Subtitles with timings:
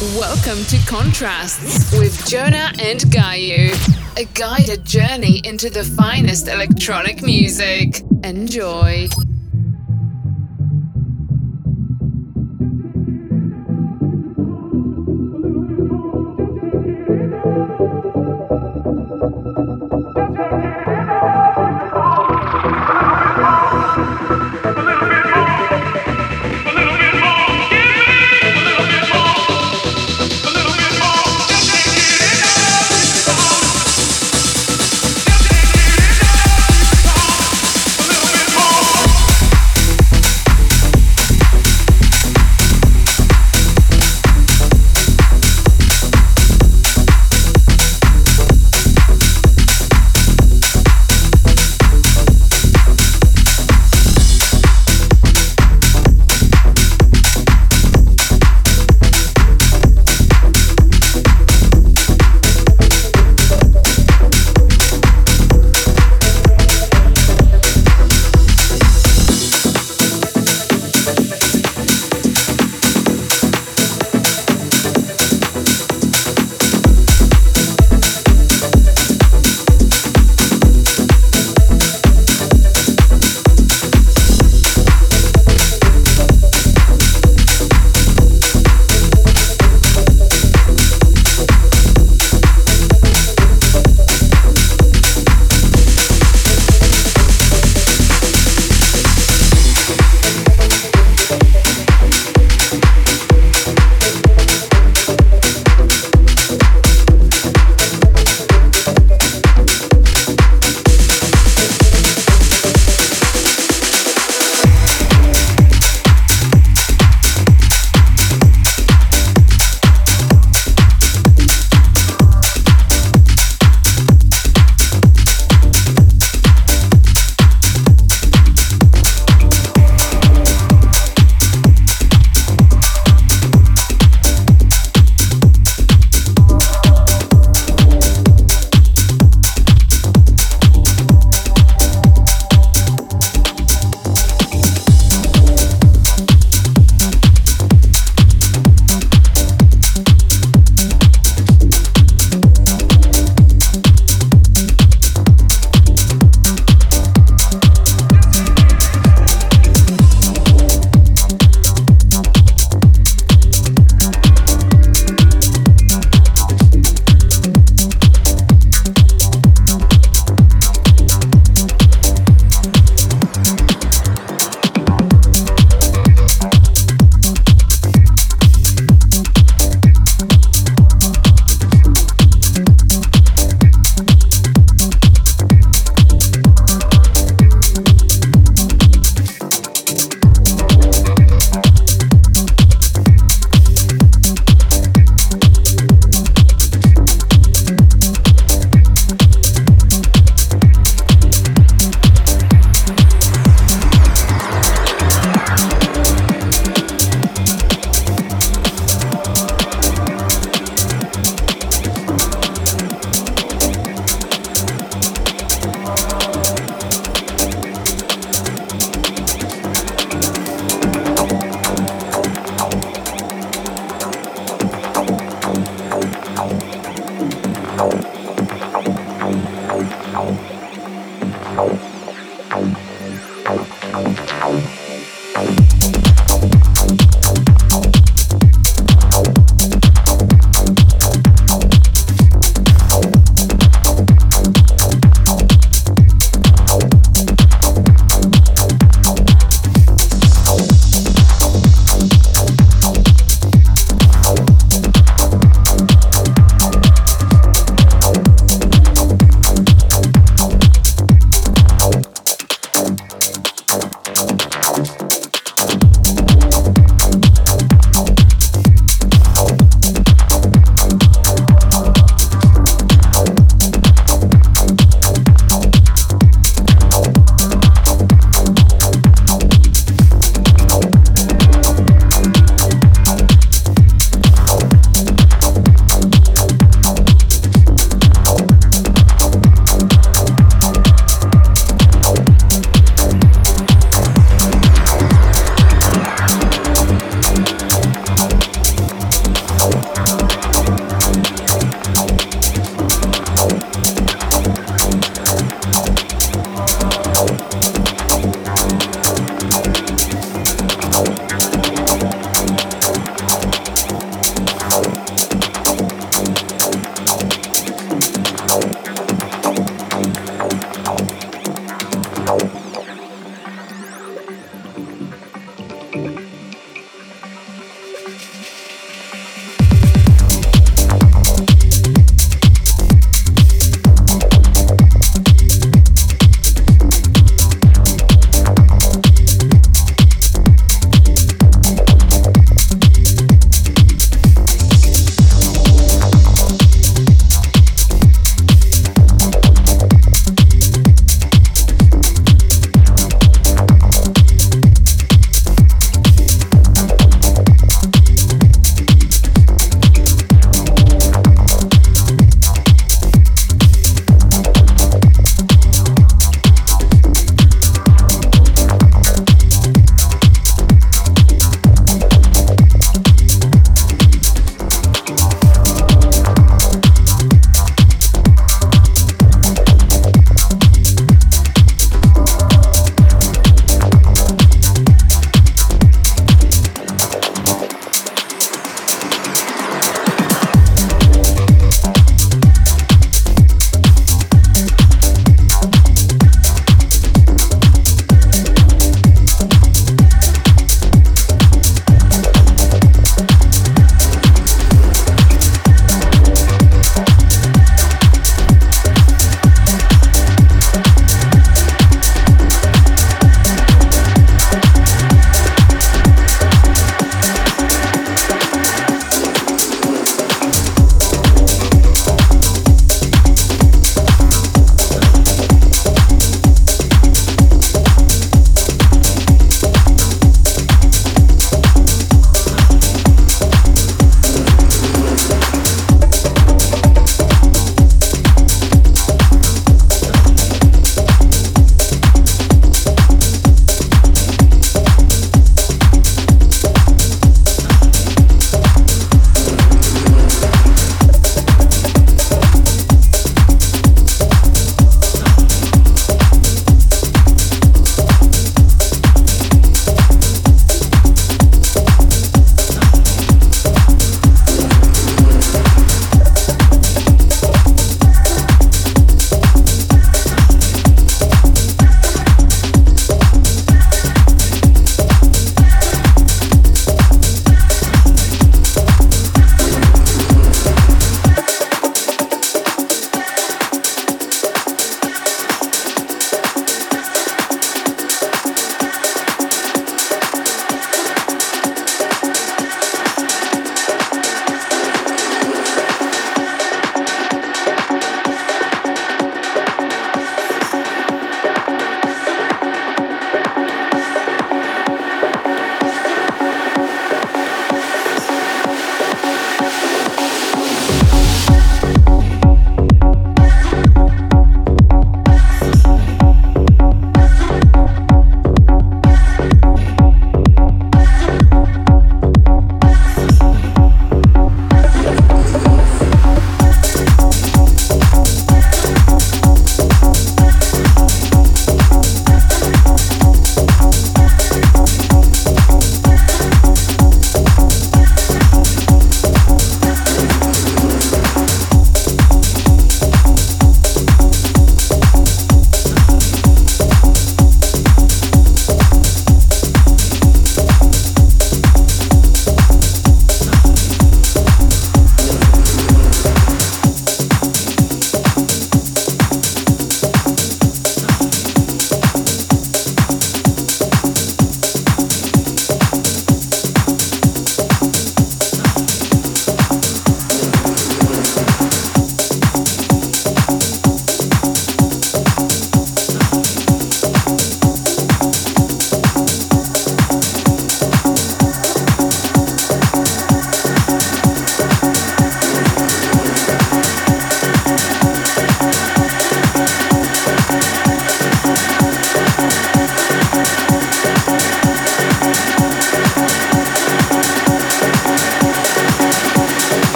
[0.00, 3.74] Welcome to Contrasts with Jona and Gaio,
[4.16, 8.04] a guided journey into the finest electronic music.
[8.22, 9.08] Enjoy.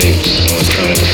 [0.00, 0.52] tapes.
[0.52, 1.13] I was trying to